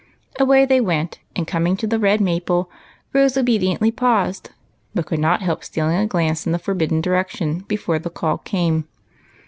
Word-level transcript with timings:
Away 0.39 0.65
they 0.65 0.79
Avent, 0.79 1.19
and, 1.35 1.45
coming 1.45 1.77
to 1.77 1.85
the 1.85 1.99
red 1.99 2.21
maj^le, 2.21 2.65
Rose 3.13 3.37
obediently 3.37 3.91
paused; 3.91 4.49
but 4.95 5.05
could 5.05 5.19
not 5.19 5.41
hel]^ 5.41 5.63
stealing 5.63 5.97
a 5.97 6.07
glance 6.07 6.43
in 6.47 6.53
the 6.53 6.57
forbidden 6.57 7.01
direction 7.01 7.59
before 7.67 7.99
the 7.99 8.09
call 8.09 8.39
came. 8.39 8.85